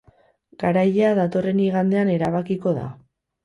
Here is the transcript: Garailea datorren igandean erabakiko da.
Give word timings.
Garailea 0.63 1.11
datorren 1.21 1.63
igandean 1.67 2.13
erabakiko 2.17 2.77
da. 2.83 2.91